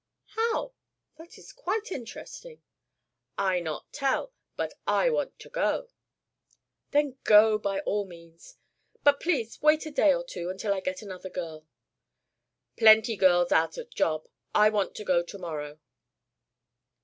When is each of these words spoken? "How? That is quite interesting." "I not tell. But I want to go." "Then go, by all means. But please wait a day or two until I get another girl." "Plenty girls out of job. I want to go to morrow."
"How? 0.29 0.73
That 1.19 1.37
is 1.37 1.53
quite 1.53 1.91
interesting." 1.91 2.63
"I 3.37 3.59
not 3.59 3.93
tell. 3.93 4.33
But 4.55 4.73
I 4.87 5.11
want 5.11 5.37
to 5.37 5.47
go." 5.51 5.89
"Then 6.89 7.19
go, 7.23 7.59
by 7.59 7.81
all 7.81 8.05
means. 8.07 8.57
But 9.03 9.19
please 9.19 9.61
wait 9.61 9.85
a 9.85 9.91
day 9.91 10.11
or 10.11 10.23
two 10.23 10.49
until 10.49 10.73
I 10.73 10.79
get 10.79 11.03
another 11.03 11.29
girl." 11.29 11.67
"Plenty 12.79 13.15
girls 13.15 13.51
out 13.51 13.77
of 13.77 13.91
job. 13.93 14.27
I 14.55 14.69
want 14.71 14.95
to 14.95 15.03
go 15.05 15.21
to 15.21 15.37
morrow." 15.37 15.79